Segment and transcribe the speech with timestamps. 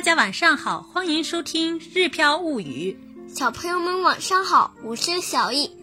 [0.00, 2.96] 大家晚上好，欢迎收听《日飘物语》。
[3.38, 5.76] 小朋友们晚上好，我是小易。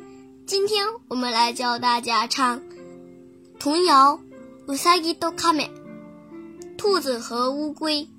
[0.48, 2.60] 今天我们来教大家唱
[3.60, 4.20] 童谣
[4.74, 5.70] 《乌萨吉多卡美》，
[6.78, 8.10] 兔子和乌龟。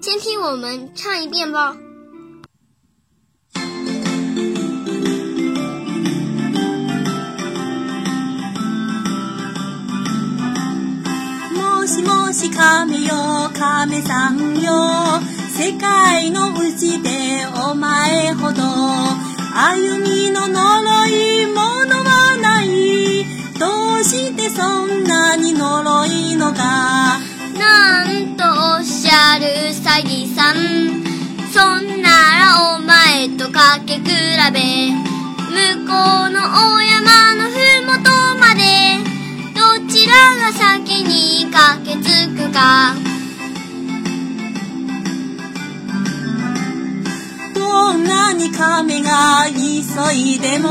[0.00, 1.76] 先听我们唱一遍吧。
[11.92, 15.20] しもし亀よ亀さんよ。
[15.50, 18.62] 世界のうちでお前ほど
[19.54, 23.26] 歩みの呪いものはない。
[23.60, 27.18] どうしてそんなに呪いのか
[27.58, 28.44] なんと
[28.78, 30.56] おっしゃるうさぎさん。
[31.52, 34.00] そんならお前とかけ比
[34.54, 34.92] べ
[35.52, 35.92] 向こ
[36.28, 39.11] うの大山のふもとまで。
[40.12, 42.94] らが先に駆けつくか。
[47.54, 50.68] どんなに亀が急いでも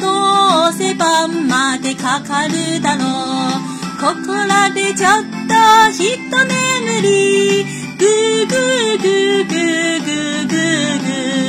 [0.00, 3.66] どうせ晩までかかるだろう。
[4.00, 5.10] ここらでちょっ
[5.48, 5.54] と
[5.92, 7.66] ひと眠り。
[7.98, 11.45] ぐーぐーぐーぐーぐーぐーぐー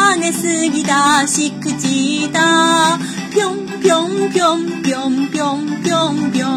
[0.00, 2.98] は寝すぎだしくじだ
[3.30, 6.50] ぴょんぴょんぴょんぴょんぴょんぴょんぴょん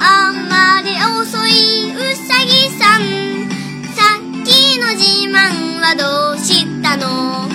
[0.00, 0.90] あんまり
[1.20, 3.00] 遅いうさぎさん
[3.94, 7.48] さっきの自慢はどうしたの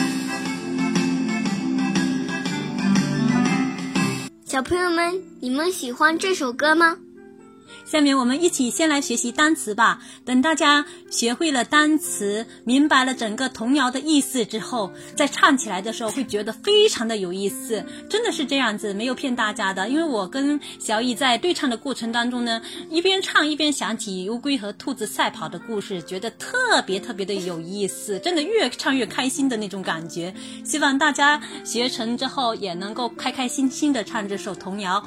[4.45, 6.95] 小朋友们，你们喜欢这首歌吗？
[7.92, 10.02] 下面我们一起先来学习单词吧。
[10.24, 17.84] 等大家学会了单词，明白了整个童谣的意思之后，再唱起来的时候会觉得非常的有意思。
[18.08, 19.90] 真的是这样子，没有骗大家的。
[19.90, 28.18] 因为我跟小易在对唱的过程当中呢，一边唱一边想起乌龟和兔子赛跑的故事，觉得特别特别的有意思。
[28.20, 30.34] 真的越唱越开心的那种感觉。
[30.64, 35.06] 希望大家学成之后也能够开开心心的唱这首童谣。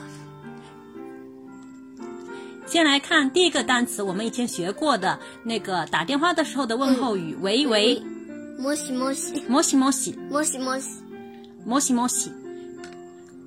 [2.74, 8.00] 先来看第一个单词，我们以前学过的那个打电话的时候的问候语，喂喂，
[8.58, 11.02] もしもしもしもし，もしもし
[11.64, 12.30] もしもし，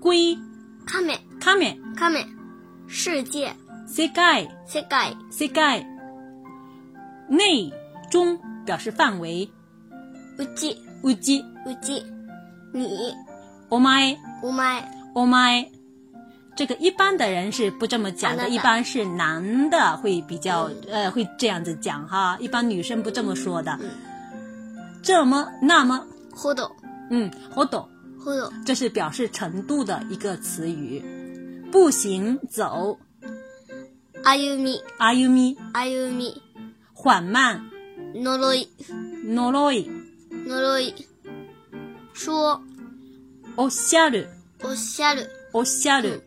[0.02, 0.38] 龟
[0.86, 2.26] カメカメカメ
[2.90, 3.56] 世界
[3.88, 5.86] 世界世界世界，
[7.30, 7.72] 内
[8.10, 9.50] 中表示范围，
[10.38, 12.04] うちうちうち
[12.74, 13.14] 你
[13.70, 14.84] お前お前
[15.16, 15.77] お前。
[16.58, 23.80] 这个一般的人是不这么讲的，啊那一般是男的会比较呃会这样子讲哈，一般女生不这么说的。
[25.02, 26.72] 这么那么，ほど
[27.10, 27.88] 嗯，我懂。
[28.24, 31.04] ほど这是表示程度的一个词语。
[31.72, 32.98] 步行走，
[34.24, 36.36] 歩み歩み歩み
[36.94, 37.60] 缓慢，
[38.14, 38.70] 呪い
[39.26, 39.90] 呪い
[40.48, 40.94] 呪い
[42.14, 42.62] 说
[43.58, 44.30] おっしゃる
[44.62, 46.24] おっしゃるおっしゃる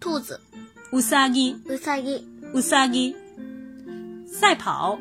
[0.00, 0.38] 兔子。
[0.92, 1.56] うさぎ。
[1.66, 2.24] うさぎ。
[2.54, 3.16] うさぎ。
[4.26, 4.98] 赛跑。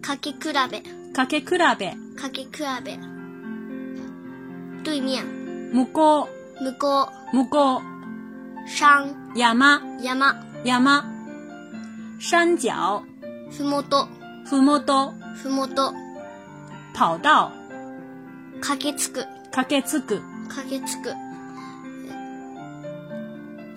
[0.00, 0.38] かけ比
[0.70, 0.82] べ。
[1.12, 1.46] かけ比
[1.78, 1.94] べ。
[2.16, 2.48] かけ比
[2.84, 2.98] べ。
[4.82, 5.24] 对面。
[5.72, 6.28] 向こ
[6.60, 7.36] 向こう。
[7.36, 7.80] 向こう。
[7.80, 9.14] う山。
[9.36, 9.80] 山。
[10.02, 10.44] 山。
[10.64, 11.04] 山。
[12.18, 13.02] 山脚。
[13.50, 14.08] ふもと。
[14.44, 15.12] ふもと。
[15.36, 15.94] ふもと。
[16.94, 17.52] 跑道。
[18.60, 19.24] 駆けつく。
[19.52, 20.20] 駆けつく。
[20.48, 21.31] 駆けつく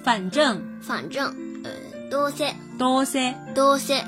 [0.04, 1.24] 反正反正
[1.64, 1.70] 呃
[2.10, 4.02] どうせどうせどうせ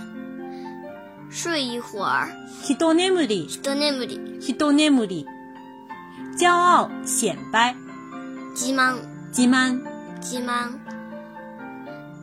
[1.30, 2.28] 睡一会儿
[2.68, 5.26] 一眠り一眠り一眠り
[6.38, 7.74] 骄傲显摆
[8.54, 8.96] 自慢
[9.30, 9.80] 自慢
[10.20, 10.78] 自慢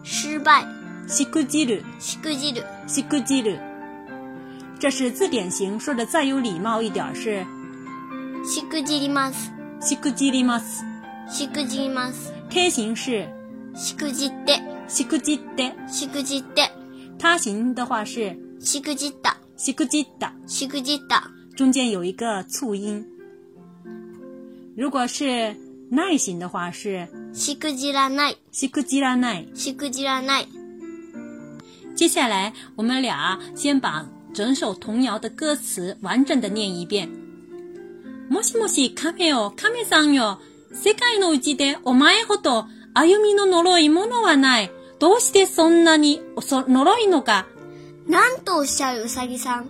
[0.03, 0.63] 失败
[1.07, 3.59] しくじるしくじるしくじる
[4.79, 7.45] 这是字典型，说的再有礼貌一点是
[8.45, 10.83] しくじりますしくじります。
[11.29, 13.32] しくじります贴形是
[13.75, 16.71] しくじってしくじって，しくじって
[17.17, 23.05] 他形的话是しくじったしくじった，しくじった中间有一个促音。
[24.75, 25.55] 如果是
[25.91, 29.49] 耐形的话是しくじらないしくじらない。
[29.53, 30.47] しくじらない
[31.95, 37.09] 接下来我们俩先把整首童谣的歌词完整的念一遍。
[38.29, 40.39] もしもし亀よ亀さんよ、
[40.71, 44.70] 世界のうちでお前ほど 歩みの呪いものはない。
[44.98, 47.46] どうしてそんなにそ呪いのか？
[48.08, 49.68] なんとおっしゃるうさぎさん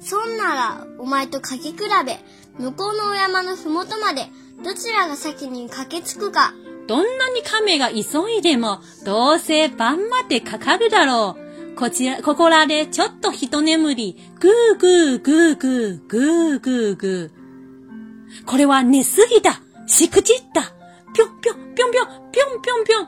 [0.00, 1.76] そんなら、お前とかけ比
[2.06, 2.18] べ、
[2.58, 4.28] 向こうのお山のふもとまで、
[4.64, 6.54] どちらが先に駆けつくか。
[6.86, 11.36] どんなに亀が急いでも、どうせ晩までかかるだろ
[11.72, 11.74] う。
[11.74, 18.44] こちら、ここらでちょっと一眠り、ぐーぐーぐーぐーぐーぐーぐー。
[18.46, 19.60] これは寝すぎだ。
[19.88, 20.72] しくじった。
[21.75, 23.07] ぴょんぴょんぴょんぴょんぴょんぴょんぴょん。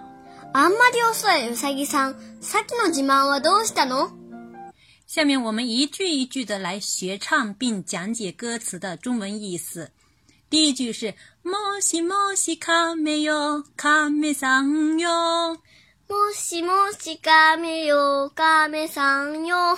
[0.55, 4.11] あんまり遅いうさぎさん、さっきの自慢はどうしたの
[5.07, 9.89] 下面我们一句一句的来学唱并讲解歌词的中文意思。
[10.49, 15.09] 第一句是“もしもし亀よ亀さんよ
[16.07, 19.77] もしもし亀よ、亀さんよ。”。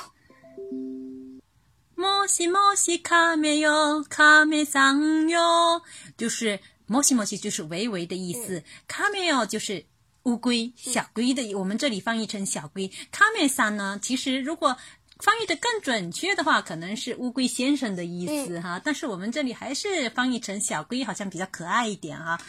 [1.96, 5.82] もしもし亀よ亀さんよ，
[6.18, 9.86] 就是 もしもし就是喂喂的意思，亀よ就是
[10.24, 12.92] 乌龟、小龟的，我们这里翻译成小龟。
[13.12, 14.78] 亀さん呢，其实如果
[15.20, 18.82] 翻译的更准确的话，可能是乌龟先生的意思哈。
[18.84, 22.40] 但是我们这里还是翻译成小龟，好像比较可爱一点哈。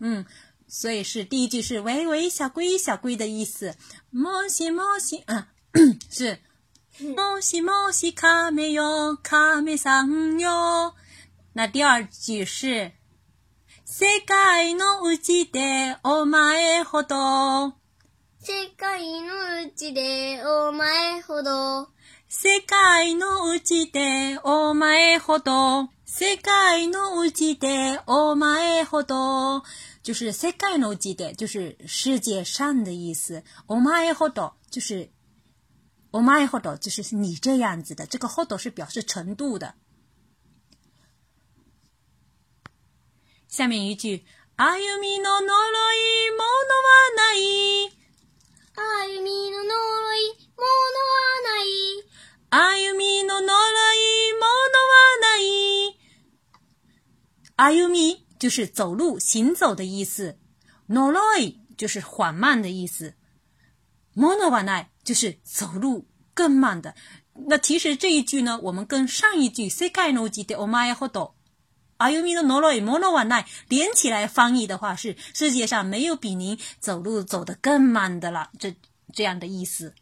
[0.00, 0.26] 嗯，
[0.66, 3.76] 所以是第一句是喂喂小龟小龟的意思。
[4.12, 5.46] もしもし，嗯，
[6.10, 6.38] 是
[7.00, 10.94] もしもし亀よ亀さんよ。
[11.52, 12.92] 那第二句是
[14.03, 17.75] 世界のうちでお前ほど。
[18.39, 19.27] 世界の
[19.63, 21.87] うちでお前ほど。
[22.27, 25.87] 世界のうちでお前ほど。
[26.03, 29.61] 世界のうちでお前ほど。
[30.01, 33.43] 就是世界のうちで，就是世界上的意思。
[33.67, 35.11] お前ほど就是
[36.11, 38.07] お前ほど就是你这样子的。
[38.07, 39.75] 这个ほど是表示程度的。
[43.50, 44.24] 下面一句，
[44.56, 45.50] 歩みの呪い
[46.32, 47.90] ものはない。
[48.78, 49.70] 歩みの呪
[50.16, 51.64] い、ものはない。
[52.50, 53.48] 歩みの呪い
[54.34, 55.96] ものはない。
[57.56, 60.36] 歩み就是走路、行走的意思，
[60.88, 63.14] 呪い就是缓慢的意思，
[64.14, 66.94] ものはない就是走路更慢的。
[67.34, 71.34] 那其实这一句呢，我们跟上一句世界のうちでお前ほど。
[72.00, 78.74] 歩みの呪い、ものはない，连起来翻译的话是世界上没有比您走路走得更慢的了，这
[79.12, 79.94] 这样的意思。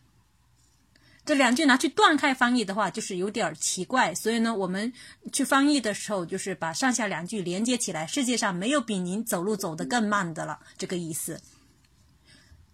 [1.24, 4.14] 这两句拿去断开翻译的话，就是有点奇怪。
[4.14, 4.92] 所以呢，我们
[5.32, 8.06] 去翻译的时候，就是把上下两句连接起来。
[8.06, 11.40] 世界上没有比您走路走得更慢的了，这个意思。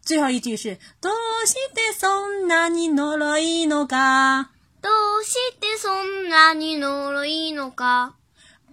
[0.03, 4.49] 最后一句是どうしてそんなに呪いのか？
[4.83, 4.89] ど
[5.21, 8.17] うしてそんなに呪いのか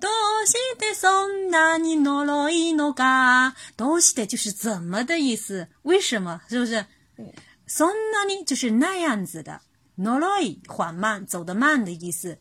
[0.01, 3.55] どうしてそんなに呪いのか？
[3.77, 5.67] どうして就是怎么的意思？
[5.83, 6.41] 为什么？
[6.47, 6.85] 是不是？
[7.65, 9.61] そんなに就是那样子的。
[9.97, 12.37] 呪い缓慢，走得慢的意思，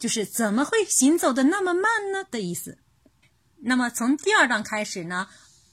[0.00, 2.78] 就是怎么会行走的那么慢呢的意思。
[3.62, 5.28] 那么从第二段开始呢，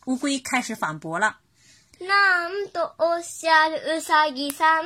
[0.06, 1.40] 乌龟开始反驳了。
[2.00, 4.86] なんとおっしゃるうさぎさん。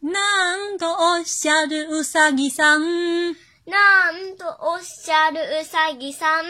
[0.00, 3.36] なんとおっしゃるうさぎさん。
[3.66, 6.44] なんとおっしゃるうさぎさん。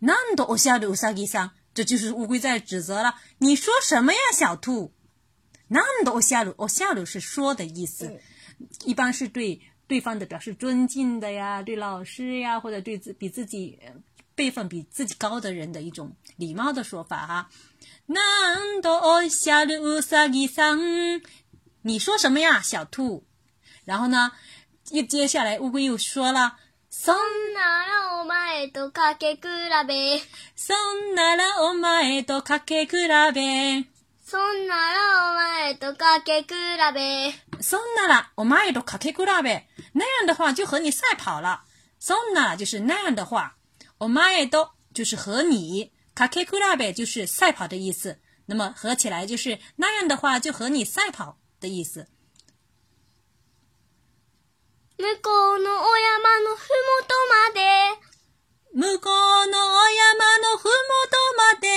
[0.00, 1.50] なんとおっしゃるうさぎさん。
[1.74, 3.14] 这就是乌龟在指责了。
[3.38, 4.90] 你说什么呀，小兔？
[5.68, 8.20] なんとおっしゃる，おっしゃる是说的意思。
[8.84, 13.78] 一般是对对方的表示尊敬的呀，对老师呀，或者对自比自己
[14.34, 17.50] 辈分比自己高的人的一种礼貌的说法哈。
[18.06, 21.22] なんとおっしゃるうさぎさん，
[21.82, 23.24] 你说什么呀，小兔？
[23.84, 24.32] 然后呢，
[24.90, 26.56] 又接下来乌龟又说了，
[26.92, 27.16] そそん
[27.54, 29.40] ならお前とかけ比
[29.88, 30.20] べ。
[30.54, 32.92] そんならお前とかけ比
[33.32, 33.84] べ。
[34.22, 36.48] そんならお前とかけ比
[36.94, 37.32] べ。
[37.62, 39.66] そんならお前とかけ比べ。
[39.94, 41.62] 那样的话就和你赛跑了。
[41.98, 43.54] そんなら就是那样的话，
[43.98, 48.20] お前と就是和你，かけ比べ就是赛跑的意思。
[48.44, 52.06] 那么合起来就是那样的话就和你赛跑的意思。
[54.98, 57.60] 向こうのお山のふもとまで。
[58.74, 60.70] 向こうのお山のふも
[61.10, 61.68] とまで。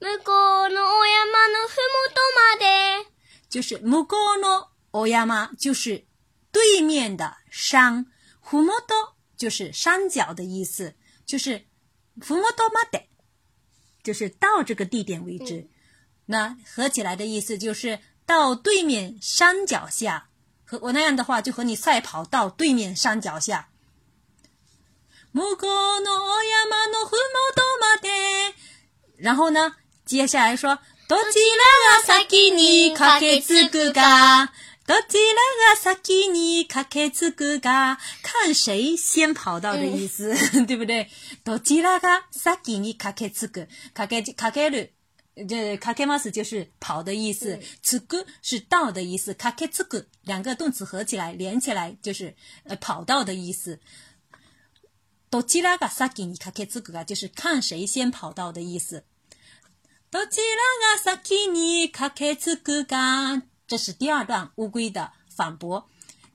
[0.00, 0.32] 向こ
[0.64, 3.12] うのお山のふもとまで。
[3.48, 6.04] 就是向こうのお山，就是
[6.52, 8.06] 对面的山，
[8.40, 10.94] ふもと就是山脚的意思，
[11.26, 11.66] 就是
[12.20, 13.08] ふもとまで，
[14.02, 15.68] 就是到这个地点为止。
[16.26, 20.28] 那合起来的意思就是到对面山脚下，
[20.66, 23.68] 和我那样的话就和你赛跑到对面山脚下。
[25.32, 27.16] 向こうのお山のふも
[27.54, 28.08] とまで。
[29.18, 30.78] 然后呢，接下来说。
[31.08, 31.38] どち
[32.06, 34.50] らが先に駆けつくか。
[34.86, 40.34] どちらが先に駆けつくが，看谁先跑到的意思，
[40.66, 41.08] 对不对？
[41.44, 44.92] どちらが先に駆けつく，駆け駆ける。
[45.48, 52.34] 这かけます就是跑的意思，つく是到的意思，かけつく两个动词合起来连起来就是
[52.64, 53.80] 呃跑到的意思。
[55.30, 59.02] どちらが先にかけつくが就是看谁先跑到的意思。
[60.10, 65.88] どちらが先にかけつくが，这是第二段乌龟的反驳。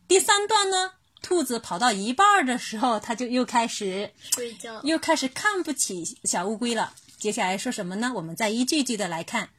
[0.07, 4.81] 第三段呢，兔子跑到一半的时候，它就又开始睡觉。
[4.81, 6.91] 又开始看不起小乌龟了。
[7.21, 8.11] 接下来说什么呢？
[8.13, 9.49] 我们再一句句的来看。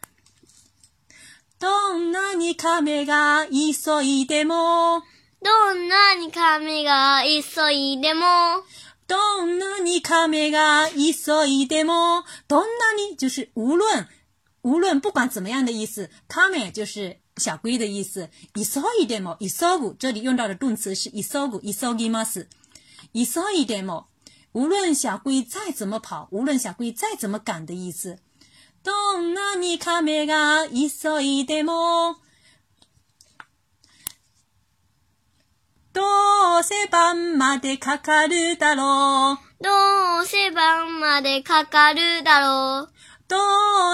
[1.58, 5.02] どんなに亀が急いでも、
[5.42, 8.62] どんなに亀が急いでも、
[9.08, 14.06] どんなに亀が急いでも，どんなに就是无论
[14.62, 18.28] 无论不管怎么样的意思，亀就是小龟的意思。
[18.54, 22.48] 急いでも急ぐ，这里用到的动词是急ぐ、急ぎます。
[23.14, 24.06] 急いでも，
[24.53, 28.17] 无论小龟再怎么跑，无论小龟再怎么赶的意思。
[28.83, 32.17] どんなに亀が急いでも。
[35.91, 36.01] ど
[36.59, 39.37] うせ晩までかかるだろう。
[39.63, 39.69] ど
[40.23, 42.93] うせ晩までかかるだろう。
[43.32, 43.36] ど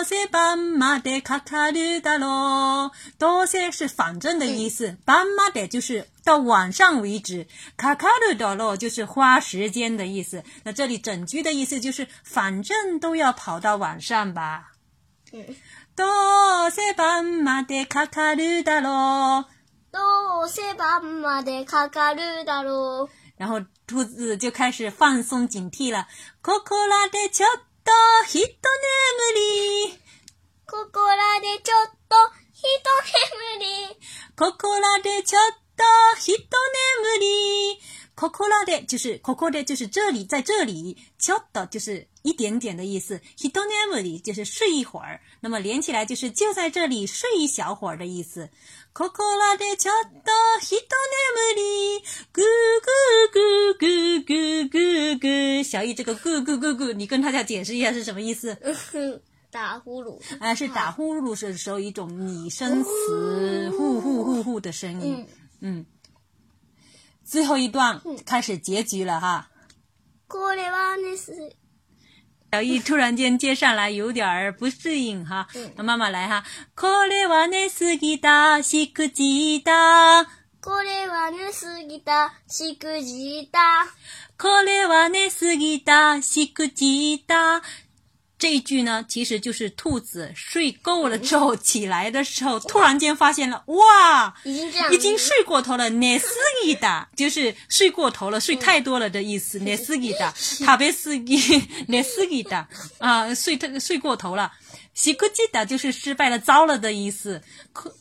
[0.00, 2.90] うせ晩までかかるだろう。
[3.18, 7.46] どうせ是反正的意思，晩まで就是到晚上为止，
[7.76, 10.42] かかるだろう就是花时间的意思。
[10.62, 14.72] 那这里整句的意思就是，反正都要跑到晚上吧。
[15.32, 15.56] 嗯
[15.96, 16.04] ど
[16.66, 19.46] うせ晩までかかるだろう。
[19.92, 23.10] どうせ晩までかかるだろう。
[23.36, 26.08] 然后兔子就开始放松警惕了。
[26.42, 27.95] ここらでちょっ と
[28.37, 28.53] 一眠
[29.35, 29.97] り。
[30.67, 32.15] ここらでちょっと
[32.53, 32.61] 一
[33.57, 33.97] 眠り。
[34.37, 35.41] ここらでちょっ
[35.75, 35.83] と
[36.19, 36.39] 一眠
[37.19, 37.79] り。
[38.15, 40.97] ここらで就是ここで就是这里，在这里。
[41.17, 43.19] ちょっと就是一点点的意思。
[43.37, 45.21] 一眠り就是睡一会儿。
[45.41, 48.49] 那么连起来就是就在这里睡一小会儿的意思。
[48.93, 50.31] ここらでちょっと
[50.61, 52.03] 一眠り。
[52.33, 52.89] 咕咕
[53.31, 53.68] 咕咕
[55.58, 55.62] 咕咕。
[55.62, 58.56] 小易这个咕咕咕咕，你跟大家解释一下是什么意思？
[59.50, 60.20] 打呼噜。
[60.40, 65.26] 啊，是打呼噜的时候一种拟声词，呼呼呼呼的声音。
[65.60, 65.86] 嗯，
[67.24, 69.50] 最后一段开始结局了哈。
[70.28, 71.52] これはねす。
[72.50, 76.44] 小易突然间接上来有点儿不适应哈，那妈妈来哈。
[76.76, 80.26] これはねすぎたしくじた。
[80.60, 83.58] これはねすぎたしくじた。
[84.38, 87.62] これはねすぎたしくじた。
[88.36, 95.88] 这一句呢，其实就是兔子睡够了之后起来的时候，突然间发现了，哇，已经这样，已经睡过头了。
[95.88, 96.26] 寝す
[96.64, 99.58] ぎた就是睡过头了，睡太多了的意思。
[99.60, 101.38] 寝すぎた、食べすぎ、
[101.88, 102.66] 寝すぎた
[102.98, 104.52] 啊，睡太睡过头了。
[104.94, 107.40] しくじた就是失败了、糟了的意思。
[107.72, 107.94] 可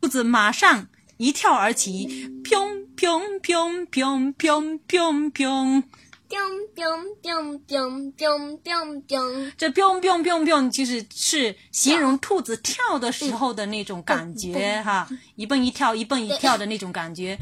[0.00, 5.84] 兔子马上一跳而起，砰砰砰砰砰砰砰。
[6.26, 6.40] 彪
[6.74, 6.90] 彪
[7.22, 9.22] 彪彪彪彪彪，
[9.56, 17.38] 这 biang biang biang biang 其实是形容兔子跳的时候的那种感觉哈，一蹦一跳，一蹦一跳的那种感觉。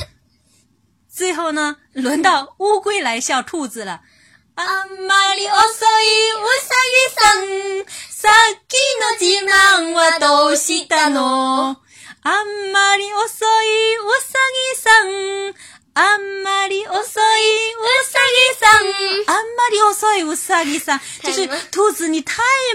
[1.09, 4.03] 最后呢，轮到乌龟来笑兔子了。
[4.55, 6.05] あんまり遅い
[6.37, 11.77] ウサギさん、さっきの自慢はどうしたの？
[12.28, 15.56] あんまり遅いウサギさん。
[15.94, 17.00] あんまり遅いウ
[18.04, 19.34] サギさん。
[19.34, 21.00] あんまり遅いウサギさん。
[21.24, 22.34] 就是兔子你太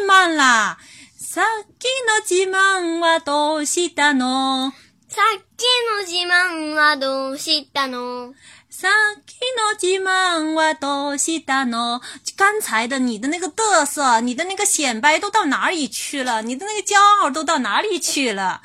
[0.08, 0.78] 慢了。
[1.18, 4.72] さっきの自慢はどうしたの？
[5.10, 8.32] さっきの自慢はどうしたの？
[8.70, 12.00] さっきの自慢はどうしたの？
[12.38, 16.40] 刚才的你的那个嘚瑟，你的那个显摆都到哪里去了？
[16.40, 18.62] 你的那个骄傲都到哪里去了？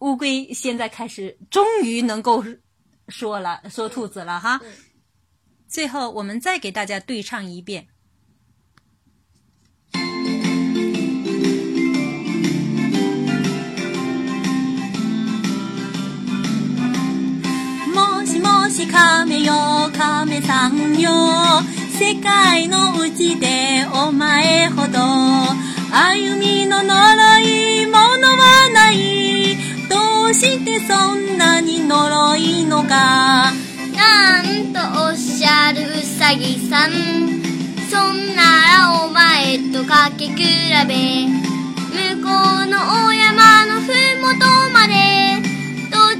[0.00, 2.44] 乌龟现在开始，终于能够。
[3.08, 4.60] 说了，说兔子了哈。
[5.68, 7.86] 最后，我们再给大家对唱一遍。
[17.94, 19.52] もしもし亀よ
[19.96, 21.10] 亀さんよ
[21.96, 24.98] 世界のうちでお前ほど
[25.92, 27.59] 歩みの呪いものはないど
[30.31, 33.51] うしてそんなに呪いのか。
[33.95, 36.91] なんとおっしゃるうさぎさん。
[37.89, 38.41] そんな
[38.77, 40.37] らお前とかけ比
[40.87, 41.27] べ。
[42.15, 42.29] 向こ
[42.63, 43.87] うのお山のふ
[44.21, 45.21] もとまで。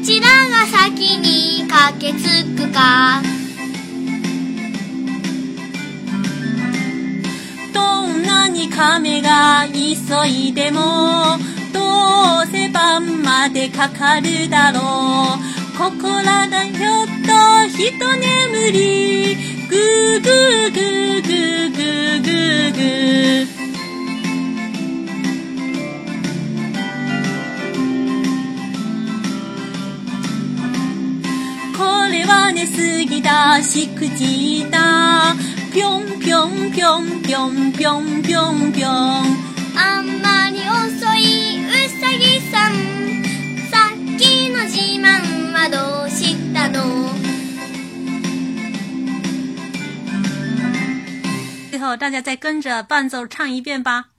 [0.04, 3.22] ちらが先に駆けつくか。
[7.74, 11.38] どんなに亀が急いでも
[11.72, 13.01] どうせ晩
[13.42, 14.82] までかかるだろう
[15.76, 16.72] ここらだよ
[17.06, 19.36] っとひと眠り
[19.68, 23.48] ぐーぐーぐーぐーぐーぐーぐー
[31.76, 31.80] こ
[32.12, 35.34] れは寝すぎだしくじだ
[35.74, 38.92] ぴょんぴょんぴょんぴょんぴょんぴょんぴょん
[39.76, 43.01] あんまり遅いうさぎさん
[45.01, 47.09] の自慢はどうしたの
[51.71, 54.10] 最后大家再跟着伴奏唱一遍吧。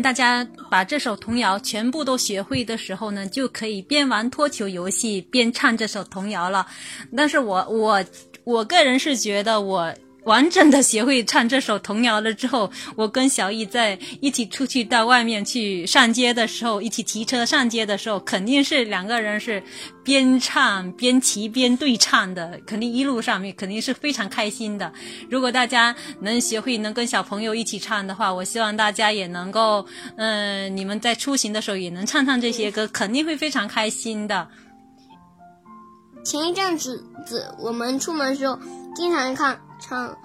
[0.00, 6.66] 大家把这首童谣全部都学会的时候呢，就可以边玩脱球游戏边唱这首童谣了。
[7.16, 8.04] 但是我我
[8.44, 9.92] 我个人是觉得我。
[10.26, 19.62] 完整的学会唱这首童谣了之后，我跟小易在一起出去到外面去上街的时候，一起骑车上街的时候，肯定是两个人是
[20.02, 24.92] 边唱边骑边对唱的，肯定一路上面肯定是非常开心的。
[25.30, 29.86] 如果大家能学会能跟小朋友一起唱的话，我希望大家也能够，
[30.16, 34.48] 嗯，你们在出行的时候也能唱唱这些歌，肯定会非常开心的。
[36.24, 38.58] 前一阵子子我们出门的时候，
[38.96, 40.15] 经常看唱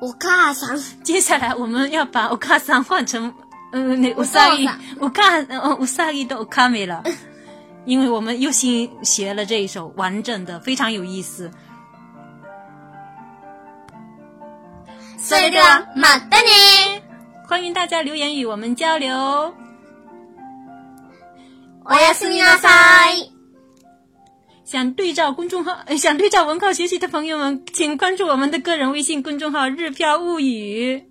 [0.00, 0.78] 我卡桑。
[1.02, 3.32] 接下来我们要把我卡桑换成，
[3.72, 7.02] 嗯，那乌萨伊，我卡，呃，乌萨伊的卡美了，
[7.84, 11.50] 因为我们又新学了这一首完整的，非常有意思。
[15.18, 17.02] それではまたね。
[17.48, 19.08] 欢迎大家留言与我们交流。
[21.84, 22.68] おやすみなさ
[23.12, 23.32] い。
[24.71, 31.03] 想对照公众号、想对照文稿学习的朋友们，请关注我们的个人微信公众号“日飘物语”。